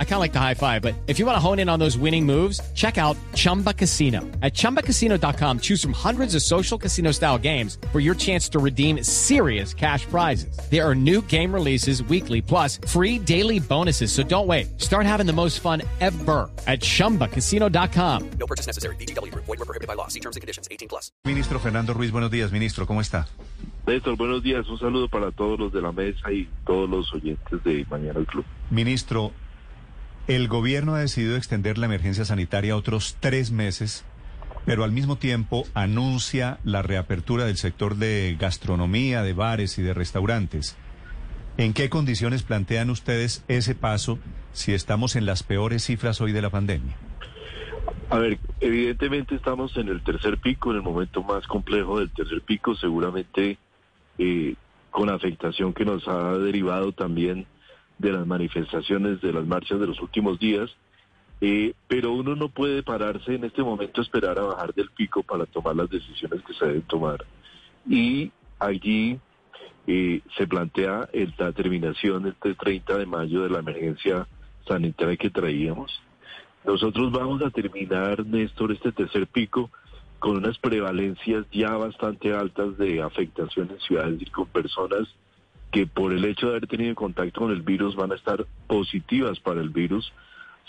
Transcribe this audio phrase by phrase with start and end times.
[0.00, 1.78] I kind of like the high five, but if you want to hone in on
[1.78, 4.22] those winning moves, check out Chumba Casino.
[4.42, 9.04] At ChumbaCasino.com, choose from hundreds of social casino style games for your chance to redeem
[9.04, 10.58] serious cash prizes.
[10.68, 14.10] There are new game releases weekly, plus free daily bonuses.
[14.10, 14.80] So don't wait.
[14.80, 18.30] Start having the most fun ever at ChumbaCasino.com.
[18.40, 18.96] No purchase necessary.
[18.96, 19.32] BGW.
[19.34, 20.08] Void were prohibited by law.
[20.08, 20.66] See terms and conditions.
[20.72, 21.12] 18 plus.
[21.24, 22.50] Ministro Fernando Ruiz, buenos días.
[22.50, 23.26] Ministro, ¿cómo está?
[23.86, 24.68] Néstor, buenos días.
[24.68, 28.26] Un saludo para todos los de la mesa y todos los oyentes de Mañana el
[28.26, 28.44] Club.
[28.70, 29.32] Ministro,
[30.28, 34.04] el gobierno ha decidido extender la emergencia sanitaria otros tres meses,
[34.66, 39.94] pero al mismo tiempo anuncia la reapertura del sector de gastronomía, de bares y de
[39.94, 40.76] restaurantes.
[41.56, 44.18] ¿En qué condiciones plantean ustedes ese paso
[44.52, 46.94] si estamos en las peores cifras hoy de la pandemia?
[48.10, 52.42] A ver, evidentemente estamos en el tercer pico, en el momento más complejo del tercer
[52.42, 53.56] pico, seguramente
[54.18, 54.54] eh,
[54.90, 57.46] con afectación que nos ha derivado también
[57.98, 60.70] de las manifestaciones, de las marchas de los últimos días.
[61.40, 65.46] Eh, pero uno no puede pararse en este momento esperar a bajar del pico para
[65.46, 67.24] tomar las decisiones que se deben tomar.
[67.88, 69.18] Y allí
[69.86, 74.26] eh, se plantea la terminación este 30 de mayo de la emergencia
[74.66, 76.02] sanitaria que traíamos.
[76.64, 79.70] Nosotros vamos a terminar, Néstor, este tercer pico
[80.18, 85.08] con unas prevalencias ya bastante altas de afectación en ciudades y con personas
[85.70, 89.38] que por el hecho de haber tenido contacto con el virus van a estar positivas
[89.40, 90.12] para el virus,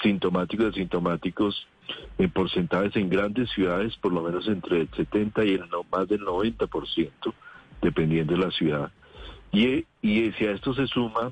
[0.02, 1.68] sintomáticos y asintomáticos
[2.18, 6.08] en porcentajes en grandes ciudades, por lo menos entre el 70 y el no, más
[6.08, 7.12] del 90%,
[7.82, 8.92] dependiendo de la ciudad.
[9.52, 11.32] Y, y si a esto se suma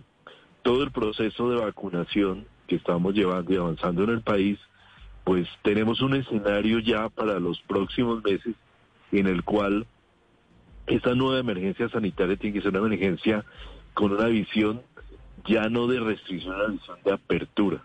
[0.64, 4.60] todo el proceso de vacunación que estamos llevando y avanzando en el país,
[5.24, 8.56] pues tenemos un escenario ya para los próximos meses
[9.12, 9.86] en el cual
[10.88, 13.46] esta nueva emergencia sanitaria tiene que ser una emergencia
[13.94, 14.82] con una visión
[15.46, 17.84] ya no de restricción, una visión de apertura.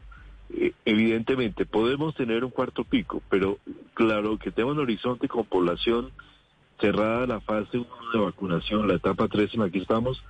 [0.54, 3.58] Eh, evidentemente podemos tener un cuarto pico, pero
[3.94, 6.10] claro que tenemos un horizonte con población
[6.80, 10.22] cerrada la fase 1 de vacunación, la etapa 3 en la estamos,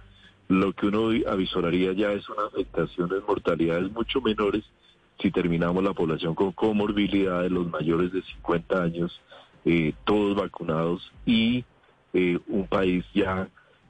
[0.48, 4.64] lo que uno avisoraría ya es una afectación en mortalidades mucho menores
[5.20, 9.20] si terminamos la población con comorbilidad de los mayores de 50 años,
[9.64, 11.64] eh, todos vacunados y
[12.12, 13.48] eh, un país ya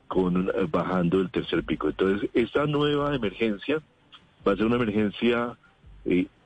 [0.09, 1.89] con eh, bajando el tercer pico.
[1.89, 3.83] Entonces, esta nueva emergencia
[4.47, 5.57] va a ser una emergencia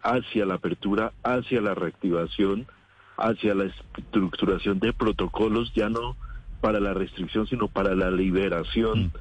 [0.03, 2.67] hacia la apertura, hacia la reactivación,
[3.17, 3.65] hacia la
[3.97, 6.17] estructuración de protocolos, ya no
[6.61, 9.13] para la restricción, sino para la liberación.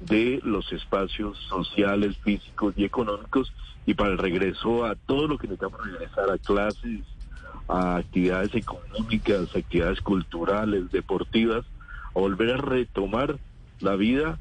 [0.00, 3.52] De los espacios sociales, físicos y económicos
[3.86, 7.00] y para el regreso a todo lo que necesitamos regresar a clases,
[7.68, 11.64] a actividades económicas, actividades culturales, deportivas,
[12.14, 13.38] a volver a retomar
[13.80, 14.38] la vida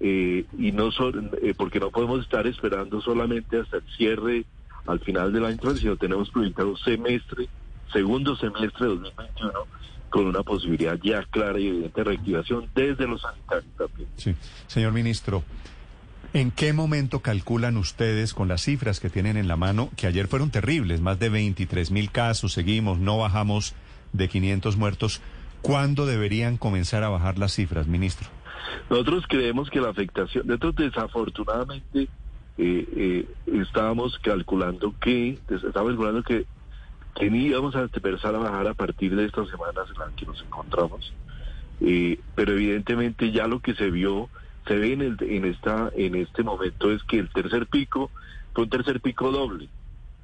[0.00, 4.44] eh, y no solo eh, porque no podemos estar esperando solamente hasta el cierre
[4.86, 7.48] al final del año, sino tenemos proyectado semestre,
[7.92, 9.52] segundo semestre de 2021
[10.14, 14.08] con una posibilidad ya clara y evidente de reactivación desde los sanitarios también.
[14.16, 14.32] Sí,
[14.68, 15.42] señor ministro.
[16.32, 20.28] ¿En qué momento calculan ustedes con las cifras que tienen en la mano, que ayer
[20.28, 23.74] fueron terribles, más de 23 mil casos, seguimos, no bajamos
[24.12, 25.20] de 500 muertos,
[25.64, 28.28] ¿cuándo deberían comenzar a bajar las cifras, ministro?
[28.88, 32.08] Nosotros creemos que la afectación, nosotros desafortunadamente
[32.58, 36.46] eh, eh, estábamos calculando que, estábamos calculando que
[37.18, 41.12] Teníamos a empezar a bajar a partir de estas semanas en las que nos encontramos,
[41.80, 44.28] eh, pero evidentemente ya lo que se vio,
[44.66, 48.10] se ve en, el, en, esta, en este momento es que el tercer pico
[48.52, 49.68] fue un tercer pico doble,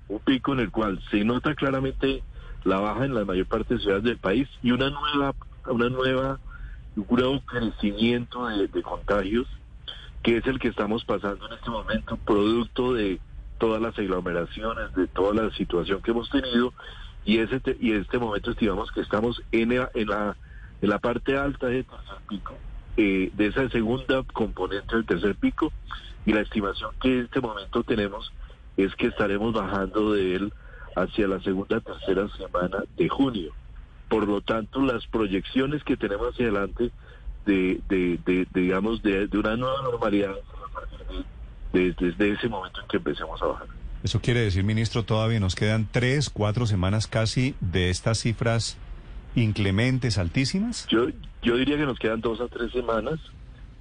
[0.09, 2.25] un pico en el cual se nota claramente
[2.65, 5.35] la baja en la mayor parte de ciudades del país y una nueva,
[5.67, 6.39] una nueva,
[6.97, 9.47] un nuevo crecimiento de contagios
[10.23, 13.21] que es el que estamos pasando en este momento, producto de
[13.59, 16.73] todas las aglomeraciones, de toda la situación que hemos tenido
[17.25, 20.37] y ese y este momento estimamos que estamos en la, en la,
[20.81, 22.55] en la parte alta del tercer pico,
[22.97, 25.73] eh, de esa segunda componente del tercer pico
[26.27, 28.33] y la estimación que en este momento tenemos
[28.77, 30.53] es que estaremos bajando de él
[30.97, 33.53] hacia la segunda tercera semana de junio.
[34.09, 36.91] Por lo tanto, las proyecciones que tenemos hacia adelante
[37.47, 40.35] de, de, de, digamos, de, de una nueva normalidad
[41.73, 43.67] desde, ese momento en que empecemos a bajar.
[44.03, 48.79] Eso quiere decir, ministro, todavía nos quedan tres, cuatro semanas casi de estas cifras
[49.35, 50.87] inclementes, altísimas.
[50.89, 51.09] Yo,
[51.43, 53.21] yo diría que nos quedan dos a tres semanas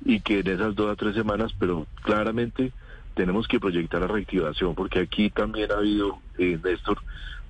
[0.06, 2.72] y que en esas dos a tres semanas, pero claramente
[3.20, 7.00] tenemos que proyectar la reactivación, porque aquí también ha habido, eh, Néstor,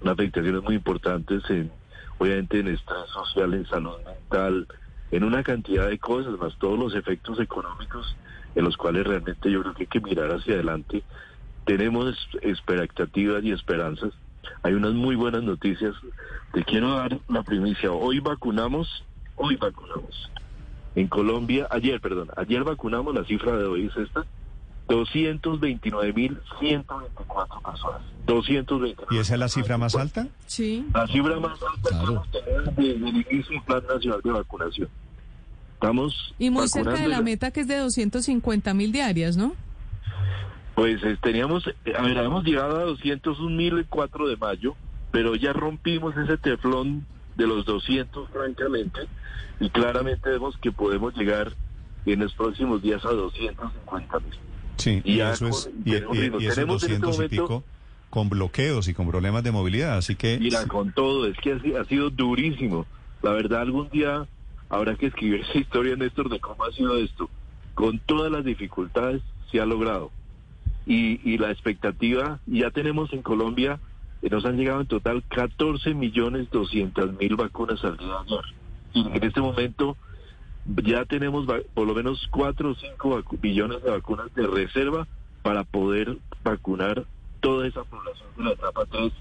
[0.02, 1.70] unas afectaciones muy importantes en
[2.18, 4.68] obviamente en estrés social, en salud mental,
[5.12, 8.16] en una cantidad de cosas, más todos los efectos económicos
[8.56, 11.04] en los cuales realmente yo creo que hay que mirar hacia adelante.
[11.66, 14.12] Tenemos expectativas y esperanzas.
[14.64, 15.94] Hay unas muy buenas noticias.
[16.52, 17.92] Te quiero dar la primicia.
[17.92, 19.06] Hoy vacunamos,
[19.36, 20.32] hoy vacunamos.
[20.96, 24.26] En Colombia, ayer, perdón, ayer vacunamos, la cifra de hoy es esta,
[24.90, 28.02] 229.124 personas.
[28.26, 28.96] 229.
[29.12, 30.28] ¿Y esa es la cifra más alta?
[30.48, 30.86] Sí.
[30.94, 32.24] La cifra más alta Claro.
[32.76, 34.90] desde el inicio del Plan Nacional de Vacunación.
[35.76, 39.54] Estamos Y muy cerca de la meta que es de 250 mil diarias, ¿no?
[40.76, 44.76] Pues eh, teníamos, eh, a ver, habíamos llegado a 201.000 el 4 de mayo,
[45.12, 49.02] pero ya rompimos ese teflón de los 200, francamente,
[49.60, 51.54] y claramente vemos que podemos llegar
[52.06, 54.22] en los próximos días a 250.000.
[54.80, 56.40] Sí, Y y, eso es, y, y- ritmo.
[56.40, 57.64] y esos Tenemos en este 200 y pico
[58.10, 60.40] con bloqueos y con problemas de movilidad, así que...
[60.40, 62.88] Mira, con todo, es que ha, si- ha sido durísimo.
[63.22, 64.26] La verdad, algún día
[64.70, 67.30] habrá que escribir esa historia, Néstor, de cómo ha sido esto.
[67.76, 69.22] Con todas las dificultades
[69.52, 70.12] se ha logrado.
[70.86, 73.80] Y, y la expectativa, ya tenemos en Colombia,
[74.22, 78.46] eh, nos han llegado en total 14 millones 200 mil vacunas al día de ayer.
[78.94, 79.98] Y en este momento
[80.84, 85.08] ya tenemos por lo menos 4 o 5 billones de vacunas de reserva
[85.42, 87.06] para poder vacunar
[87.40, 89.12] toda esa población de la etapa 3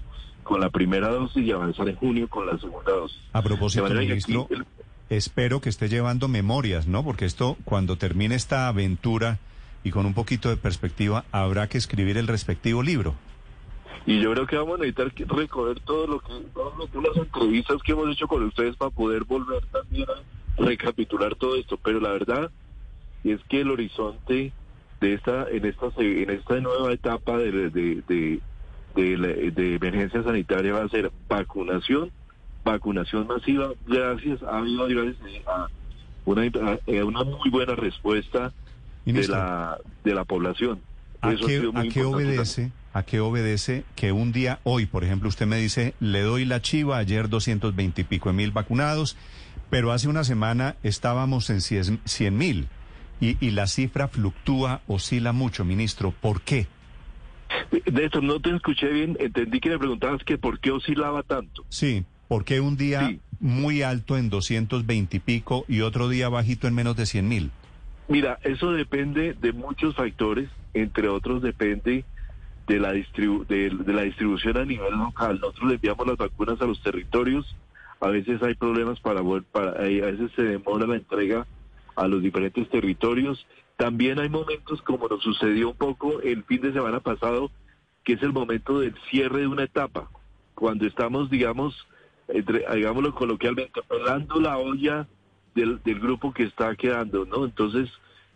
[0.43, 3.17] con la primera dosis y avanzar en junio con la segunda dosis.
[3.33, 4.65] A propósito, ministro, aquí el-
[5.09, 7.03] espero que esté llevando memorias, ¿no?
[7.03, 9.39] Porque esto, cuando termine esta aventura
[9.83, 13.15] y con un poquito de perspectiva, habrá que escribir el respectivo libro.
[14.05, 16.33] Y yo creo que vamos a necesitar recoger todo lo que,
[16.91, 20.13] que las entrevistas que hemos hecho con ustedes para poder volver también a
[20.59, 21.77] recapitular todo esto.
[21.77, 22.51] Pero la verdad
[23.23, 24.53] es que el horizonte
[25.01, 28.41] de esta, en esta, en esta nueva etapa de, de, de,
[28.95, 32.11] de de emergencia sanitaria va a ser vacunación,
[32.63, 33.71] vacunación masiva.
[33.87, 34.61] Gracias, a
[36.25, 38.51] una, a una muy buena respuesta
[39.05, 40.79] de la, de la población.
[41.21, 42.71] ¿a Eso qué, a qué obedece?
[42.91, 46.59] ¿A qué obedece que un día, hoy, por ejemplo, usted me dice, le doy la
[46.61, 49.15] chiva, ayer 220 y pico de mil vacunados,
[49.69, 52.67] pero hace una semana estábamos en 100 mil
[53.21, 56.11] y, y la cifra fluctúa, oscila mucho, ministro.
[56.11, 56.67] ¿Por qué?
[57.85, 61.65] De esto no te escuché bien, entendí que me preguntabas que por qué oscilaba tanto.
[61.69, 63.19] Sí, ¿por qué un día Sí.
[63.39, 67.51] muy alto en 220 y pico y otro día bajito en menos de 100 mil?
[68.07, 72.05] Mira, eso depende de muchos factores, entre otros depende
[72.67, 75.39] de la, distribu- de, de la distribución a nivel local.
[75.41, 77.55] Nosotros le enviamos las vacunas a los territorios,
[77.99, 81.45] a veces hay problemas para, para a veces se demora la entrega
[81.95, 83.45] a los diferentes territorios.
[83.77, 87.51] También hay momentos como nos sucedió un poco el fin de semana pasado,
[88.03, 90.09] que es el momento del cierre de una etapa,
[90.55, 91.75] cuando estamos, digamos,
[92.27, 95.07] entre, digámoslo coloquialmente, pelando la olla
[95.55, 97.45] del, grupo que está quedando, ¿no?
[97.45, 97.89] Entonces,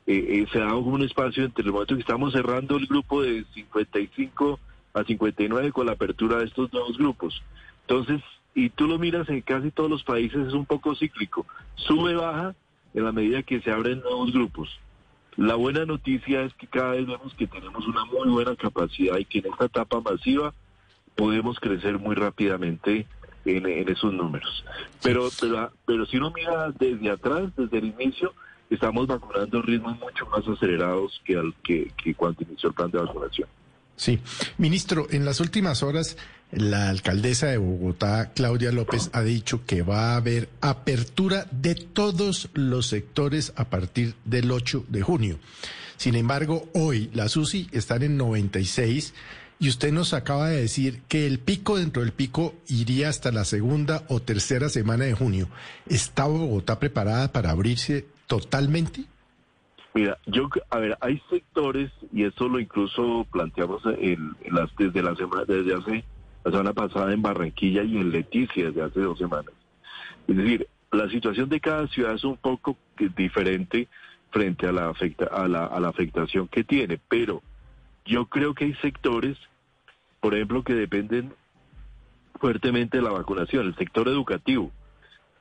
[0.08, 3.46] eh, eh, se da un espacio entre el momento que estamos cerrando el grupo de
[3.54, 4.60] 55
[4.94, 7.42] a 59 con la apertura de estos nuevos grupos.
[7.88, 8.22] Entonces,
[8.56, 11.46] y tú lo miras en casi todos los países, es un poco cíclico.
[11.76, 12.56] Sube, baja
[12.94, 14.70] en la medida que se abren nuevos grupos.
[15.36, 19.26] La buena noticia es que cada vez vemos que tenemos una muy buena capacidad y
[19.26, 20.54] que en esta etapa masiva
[21.16, 23.08] podemos crecer muy rápidamente
[23.46, 24.64] en, esos números.
[25.02, 28.34] Pero, pero, pero si uno mira desde atrás, desde el inicio,
[28.70, 32.92] estamos vacunando a ritmos mucho más acelerados que, al, que, que cuando inició el plan
[32.92, 33.50] de vacunación.
[33.96, 34.20] Sí.
[34.58, 36.18] Ministro, en las últimas horas,
[36.56, 42.50] la alcaldesa de Bogotá, Claudia López, ha dicho que va a haber apertura de todos
[42.54, 45.40] los sectores a partir del 8 de junio.
[45.98, 49.14] Sin embargo, hoy las UCI están en 96
[49.60, 53.46] y usted nos acaba de decir que el pico dentro del pico iría hasta la
[53.46, 55.48] segunda o tercera semana de junio.
[55.88, 59.06] ¿Está Bogotá preparada para abrirse totalmente?
[59.94, 65.44] Mira, yo, a ver, hay sectores, y esto lo incluso planteamos las, desde la semana,
[65.48, 66.04] desde hace,
[66.44, 69.54] la semana pasada en Barranquilla y en Leticia desde hace dos semanas.
[70.28, 72.78] Es decir, la situación de cada ciudad es un poco
[73.16, 73.88] diferente
[74.32, 77.42] frente a la, afecta, a, la, a la afectación que tiene, pero
[78.06, 79.38] yo creo que hay sectores,
[80.20, 81.34] por ejemplo, que dependen
[82.40, 84.72] fuertemente de la vacunación, el sector educativo.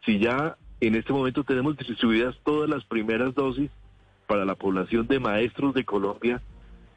[0.05, 3.71] Si ya en este momento tenemos distribuidas todas las primeras dosis
[4.27, 6.41] para la población de maestros de Colombia,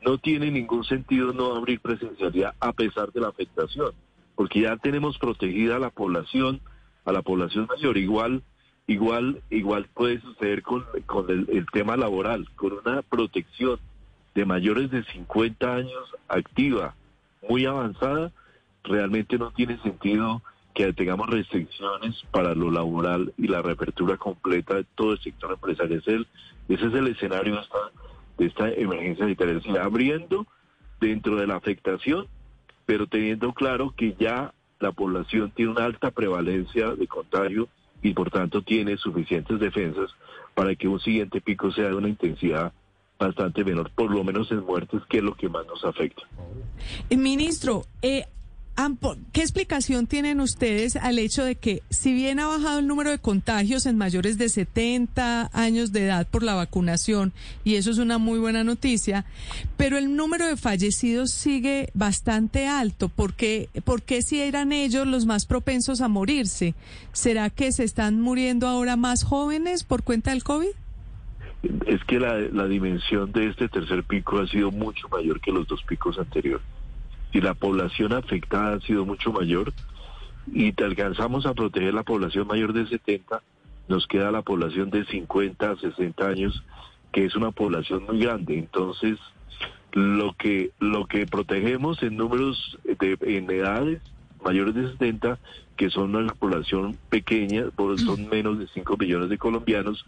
[0.03, 3.91] no tiene ningún sentido no abrir presencialidad a pesar de la afectación,
[4.35, 6.61] porque ya tenemos protegida a la población,
[7.05, 7.97] a la población mayor.
[7.97, 8.43] Igual,
[8.87, 13.79] igual, igual puede suceder con, con el, tema laboral, con una protección
[14.33, 16.95] de mayores de 50 años activa,
[17.47, 18.31] muy avanzada,
[18.83, 20.41] realmente no tiene sentido
[20.73, 26.03] que tengamos restricciones para lo laboral y la reapertura completa de todo el sector empresarial.
[26.67, 27.77] Ese es el, escenario de esta,
[28.37, 29.55] de esta emergencia sanitaria.
[29.55, 30.47] Decir, abriendo
[30.99, 32.27] dentro de la afectación,
[32.85, 37.67] pero teniendo claro que ya la población tiene una alta prevalencia de contagio
[38.01, 40.11] y por tanto tiene suficientes defensas
[40.53, 42.73] para que un siguiente pico sea de una intensidad
[43.17, 46.23] bastante menor, por lo menos en muertes, que es lo que más nos afecta.
[47.09, 48.25] Eh, Ministro, eh,
[49.31, 53.19] ¿qué explicación tienen ustedes al hecho de que si bien ha bajado el número de
[53.19, 57.31] contagios en mayores de 70 años de edad por la vacunación,
[57.63, 59.25] y eso es una muy buena noticia,
[59.77, 63.07] pero el número de fallecidos sigue bastante alto?
[63.09, 66.75] ¿Por qué, por qué si eran ellos los más propensos a morirse?
[67.13, 70.67] ¿Será que se están muriendo ahora más jóvenes por cuenta del COVID?
[71.87, 75.67] Es que la, la dimensión de este tercer pico ha sido mucho mayor que los
[75.67, 76.65] dos picos anteriores.
[77.35, 79.73] Y la población afectada ha sido mucho mayor
[80.53, 83.41] y te alcanzamos a proteger la población mayor de 70,
[83.89, 86.63] nos queda la población de 50 a 60 años,
[87.11, 88.57] que es una población muy grande.
[88.57, 89.19] Entonces,
[89.91, 94.01] lo que lo que protegemos en números de en edades
[94.45, 95.37] mayores de 70,
[95.75, 100.05] que son una población pequeña, por- son menos de 5 millones de colombianos,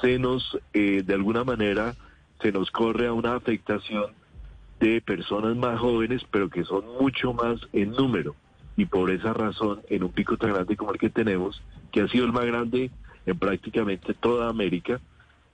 [0.00, 1.96] se nos, eh, de alguna manera,
[2.40, 4.12] se nos corre a una afectación
[4.82, 8.34] de personas más jóvenes, pero que son mucho más en número.
[8.76, 11.62] Y por esa razón, en un pico tan grande como el que tenemos,
[11.92, 12.90] que ha sido el más grande
[13.24, 15.00] en prácticamente toda América,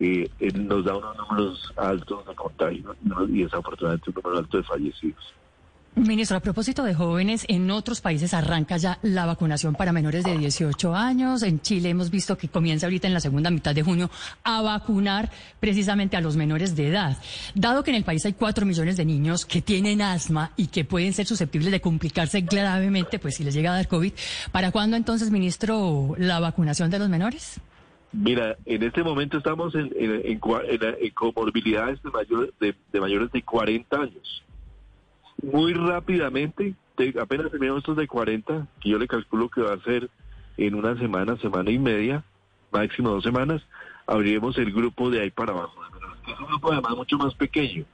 [0.01, 2.97] eh, eh, nos da unos números altos de contagio
[3.29, 5.35] y desafortunadamente un número alto de fallecidos.
[6.07, 10.39] Ministro, a propósito de jóvenes, en otros países arranca ya la vacunación para menores de
[10.39, 11.43] 18 años.
[11.43, 14.09] En Chile hemos visto que comienza ahorita en la segunda mitad de junio
[14.45, 17.17] a vacunar precisamente a los menores de edad.
[17.55, 20.85] Dado que en el país hay 4 millones de niños que tienen asma y que
[20.85, 24.13] pueden ser susceptibles de complicarse gravemente, pues si les llega a dar COVID,
[24.53, 27.61] ¿para cuándo entonces, ministro, la vacunación de los menores?
[28.13, 33.97] Mira, en este momento estamos en, en, en comorbilidades de, mayor- de mayores de 40
[33.97, 34.45] años.
[35.43, 39.81] Muy rápidamente, te- apenas terminamos estos de 40, que yo le calculo que va a
[39.85, 40.11] ser
[40.57, 42.25] en una semana, semana y media,
[42.73, 43.63] máximo dos semanas,
[44.07, 45.75] abriremos el grupo de ahí para abajo.
[46.27, 47.85] Es un grupo además mucho más pequeño.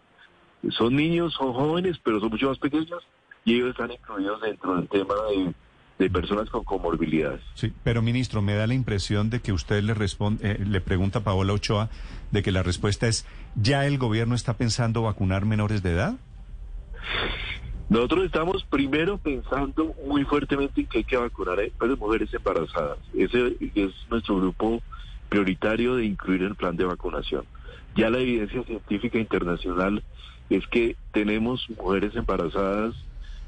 [0.71, 3.03] Son niños, son jóvenes, pero son mucho más pequeños
[3.45, 5.53] y ellos están incluidos dentro del tema de,
[5.99, 7.43] de personas con comorbilidades.
[7.53, 11.19] Sí, pero ministro, me da la impresión de que usted le responde, eh, le pregunta
[11.19, 11.91] a Paola Ochoa
[12.31, 16.15] de que la respuesta es ¿ya el gobierno está pensando vacunar menores de edad?
[17.89, 22.99] Nosotros estamos primero pensando muy fuertemente en que hay que vacunar a las mujeres embarazadas.
[23.13, 24.83] Ese es nuestro grupo
[25.29, 27.45] prioritario de incluir en el plan de vacunación.
[27.95, 30.03] Ya la evidencia científica internacional
[30.51, 32.95] es que tenemos mujeres embarazadas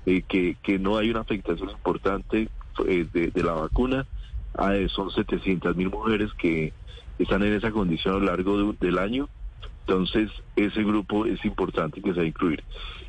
[0.04, 2.48] eh, que, que no hay una afectación importante
[2.86, 4.06] eh, de, la vacuna.
[4.54, 6.72] Ah, eh, son 700 mil mujeres que
[7.18, 9.28] están en esa condición a lo largo de- del año.
[9.86, 12.64] Entonces, ese grupo es importante que se va a incluir.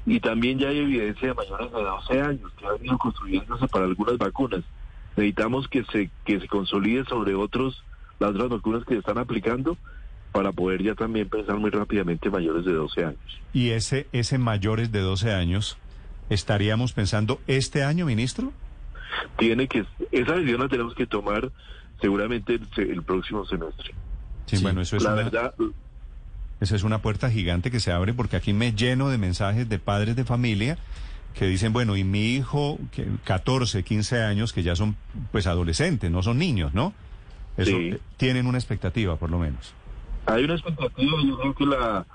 [0.06, 3.86] Y también ya hay evidencia de mayores de 12 años que han ido construyéndose para
[3.86, 4.64] algunas vacunas.
[5.16, 7.84] Necesitamos que se, que se consolide sobre otros,
[8.20, 9.76] las otras vacunas que se están aplicando
[10.32, 13.42] para poder ya también pensar muy rápidamente mayores de 12 años.
[13.54, 15.80] Y ese, ese mayores de 12 años,
[16.30, 18.54] ¿estaríamos pensando este año, ministro?
[19.40, 21.52] Tiene que, esa decisión la tenemos que tomar
[22.00, 23.96] seguramente el, el próximo semestre.
[24.46, 25.54] Sí, bueno, eso es la una, verdad,
[26.62, 29.80] esa es una puerta gigante que se abre porque aquí me lleno de mensajes de
[29.80, 30.78] padres de familia
[31.34, 34.96] que dicen, bueno, y mi hijo, que 14, 15 años, que ya son
[35.32, 36.94] pues adolescentes, no son niños, ¿no?
[37.58, 37.90] Eso, Sí.
[37.94, 39.74] eh, tienen una expectativa, por lo menos.
[40.26, 42.06] Hay una expectativa, yo creo que la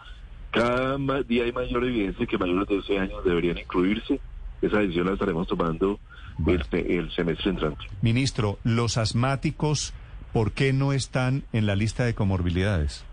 [0.50, 4.20] cada día hay mayor evidencia que mayores de 12 años deberían incluirse.
[4.60, 5.98] Esa decisión la estaremos tomando
[6.38, 6.62] Bueno.
[6.72, 7.84] el, el semestre entrante.
[8.02, 9.94] Ministro, los asmáticos,
[10.32, 13.04] ¿por qué no están en la lista de comorbilidades?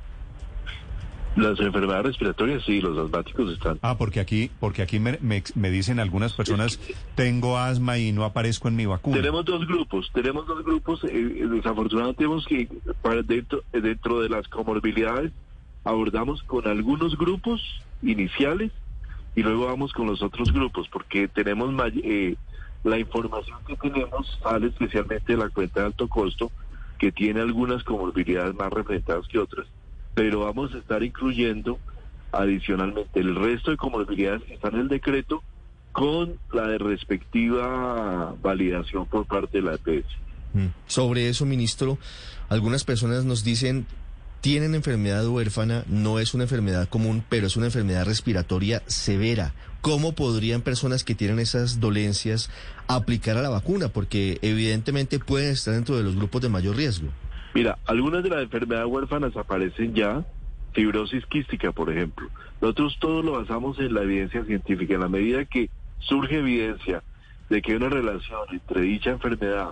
[1.36, 3.80] Las enfermedades respiratorias, sí, los asmáticos están.
[3.82, 6.80] Ah, porque aquí, porque aquí me, me- me dicen algunas personas,
[7.16, 9.18] tengo asma y no aparezco en mi vacuna.
[9.18, 11.04] Tenemos dos grupos, tenemos dos grupos.
[11.06, 12.68] eh, eh, desafortunadamente tenemos que,
[13.02, 15.32] para dentro, eh, dentro de las comorbilidades,
[15.84, 17.62] abordamos con algunos grupos
[18.02, 18.72] iniciales
[19.36, 21.72] y luego vamos con los otros grupos, porque tenemos
[22.04, 22.36] eh,
[22.84, 26.52] la información que tenemos sale especialmente de la cuenta de alto costo,
[26.98, 29.68] que tiene algunas comorbilidades más representadas que otras,
[30.14, 31.80] pero vamos a estar incluyendo
[32.32, 35.44] adicionalmente el resto de comorbilidades que están en el decreto
[35.92, 40.08] con la de respectiva validación por parte de la EPS.
[40.54, 40.68] Mm.
[40.88, 41.98] Sobre eso, ministro,
[42.50, 43.86] algunas personas nos dicen
[44.42, 49.54] tienen enfermedad huérfana, no es una enfermedad común, pero es una enfermedad respiratoria severa.
[49.82, 52.50] ¿Cómo podrían personas que tienen esas dolencias
[52.88, 53.90] aplicar a la vacuna?
[53.90, 57.10] Porque evidentemente pueden estar dentro de los grupos de mayor riesgo.
[57.60, 60.24] Mira, algunas de las enfermedades huérfanas aparecen ya,
[60.72, 62.30] fibrosis quística, por ejemplo.
[62.62, 64.94] Nosotros todo lo basamos en la evidencia científica.
[64.94, 67.04] En la medida que surge evidencia
[67.50, 69.72] de que hay una relación entre dicha enfermedad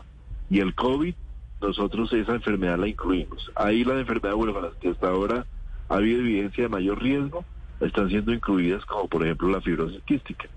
[0.50, 1.16] y el COVID,
[1.62, 3.50] nosotros esa enfermedad la incluimos.
[3.56, 5.46] Ahí las enfermedades huérfanas que hasta ahora
[5.88, 7.46] ha habido evidencia de mayor riesgo
[7.80, 10.50] están siendo incluidas como por ejemplo la fibrosis quística.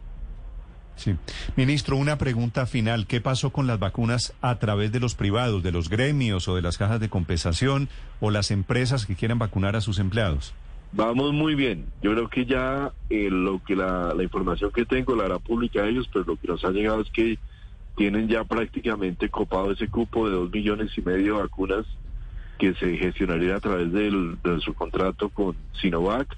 [1.01, 1.15] Sí.
[1.57, 3.07] Ministro, una pregunta final.
[3.07, 6.61] ¿Qué pasó con las vacunas a través de los privados, de los gremios o de
[6.61, 7.89] las cajas de compensación
[8.21, 10.53] o las empresas que quieran vacunar a sus empleados?
[10.93, 11.87] Vamos muy bien.
[12.03, 15.83] Yo creo que ya eh, lo que la, la información que tengo la hará pública
[15.83, 17.39] a ellos, pero lo que nos ha llegado es que
[17.97, 21.87] tienen ya prácticamente copado ese cupo de dos millones y medio de vacunas
[22.59, 26.37] que se gestionaría a través del, de su contrato con Sinovac.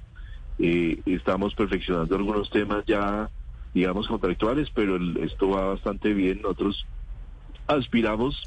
[0.58, 3.28] Eh, estamos perfeccionando algunos temas ya,
[3.74, 6.40] digamos, contractuales, pero el- esto va bastante bien.
[6.42, 6.84] Nosotros
[7.66, 8.40] aspiramos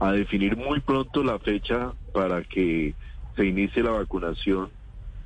[0.00, 2.94] a definir muy pronto la fecha para que
[3.36, 4.70] se inicie la vacunación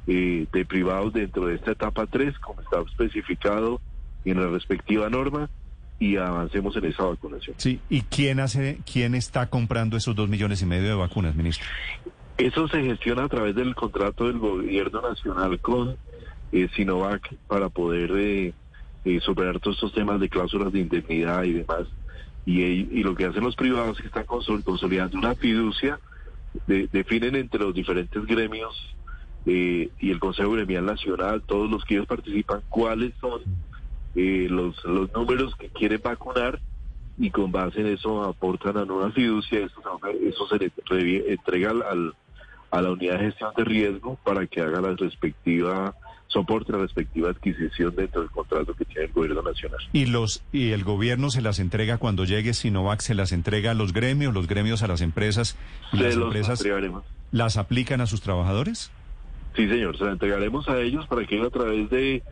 [0.07, 3.79] eh, de privados dentro de esta etapa 3, como está especificado
[4.25, 5.51] en la respectiva norma,
[5.99, 7.57] y avancemos en esa vacunación.
[7.59, 7.81] Sí.
[7.91, 11.67] ¿Y quién hace, quién está comprando esos dos millones y medio de vacunas, ministro?
[12.39, 15.97] Eso se gestiona a través del contrato del gobierno nacional con
[16.53, 18.55] eh, Sinovac para poder eh,
[19.09, 21.87] eh, superar todos estos temas de cláusulas de indemnidad y demás.
[22.45, 25.99] Y, lo que hacen los privados es que están consol- consolidando una fiducia,
[26.67, 28.75] de- definen entre los diferentes gremios
[29.47, 33.41] eh, y el Consejo Gremial Nacional, todos los que ellos participan, cuáles son
[34.15, 34.77] eh, los,
[35.15, 36.61] números que quieren vacunar
[37.17, 39.81] y con base en eso aportan a nueva fiducia, eso,
[40.21, 42.15] eso se le entrega al-
[42.71, 45.95] a la unidad de gestión de riesgo para que haga la respectiva
[46.27, 49.79] soporte, la respectiva adquisición dentro del contrato que tiene el gobierno nacional.
[49.95, 53.75] Y los y el gobierno se las entrega cuando llegue Sinovac, se las entrega a
[53.75, 55.57] los gremios, los gremios a las empresas
[55.93, 57.05] y Se las los empresas entregaremos.
[57.33, 58.91] las aplican a sus trabajadores.
[59.57, 62.23] Sí, señor, se la entregaremos a ellos para que ellos a través de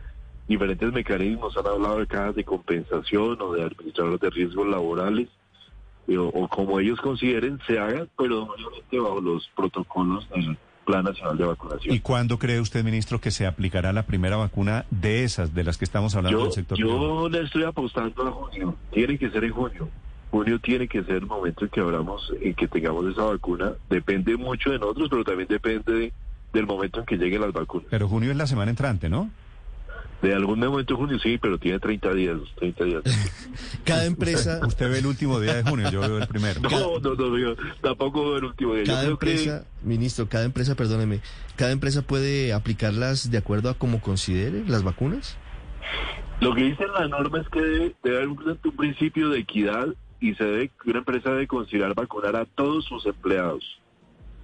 [0.47, 5.27] diferentes mecanismos, han hablado de cajas de compensación o de administradores de riesgos laborales,
[6.15, 8.47] o, o como ellos consideren, se hagan, pero
[8.91, 11.93] bajo los protocolos del Plan Nacional de Vacunación.
[11.93, 15.77] ¿Y cuándo cree usted, ministro, que se aplicará la primera vacuna de esas, de las
[15.77, 16.97] que estamos hablando Yo, del sector privado?
[17.23, 19.89] yo le estoy apostando a junio, tiene que ser en junio.
[20.31, 23.73] Junio tiene que ser el momento en que abramos, en que tengamos esa vacuna.
[23.89, 26.13] Depende mucho de nosotros, pero también depende de-
[26.53, 27.87] del momento en que lleguen las vacunas.
[27.89, 29.29] Pero junio es la semana entrante, ¿no?
[30.21, 33.03] De algún momento en junio sí, pero tiene 30 días, 30 días.
[33.85, 36.59] Cada empresa, Usted ve el último día de junio, yo veo el primero.
[36.61, 38.83] No, no, no, yo tampoco el último día.
[38.83, 41.21] Yo cada que empresa, ministro, cada empresa, perdóneme,
[41.55, 45.37] cada empresa puede aplicarlas de acuerdo a como considere las vacunas.
[46.41, 49.87] lo que dice la norma es que debe, debe haber un, un principio de equidad
[50.19, 53.63] y se debe, una empresa debe considerar vacunar a todos sus empleados,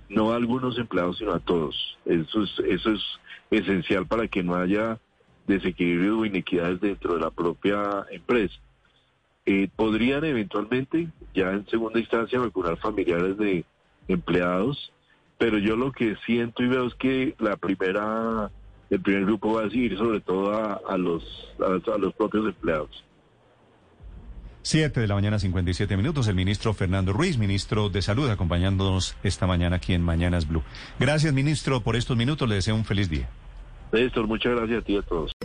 [0.09, 1.97] no a algunos empleados, sino a todos.
[2.05, 3.01] Eso es, eso es
[3.49, 4.99] esencial para que no haya
[5.47, 8.55] desequilibrio o inequidades dentro de la propia empresa.
[9.45, 13.65] Eh, podrían eventualmente, ya en segunda instancia, vacunar familiares de
[14.07, 14.91] empleados,
[15.37, 18.49] pero yo lo que siento y veo es que la primera,
[18.89, 21.23] el primer grupo va a seguir sobre todo a, a los,
[21.59, 23.03] a, a los propios empleados.
[24.65, 26.29] Siete de la mañana, 57 minutos.
[26.29, 30.63] El ministro Fernando Ruiz, ministro de Salud, acompañándonos esta mañana aquí en Mañanas Blue.
[31.01, 32.47] Gracias, ministro, por estos minutos.
[32.47, 33.29] Le deseo un feliz día.
[33.91, 35.32] Néstor, muchas gracias a ti y a todos.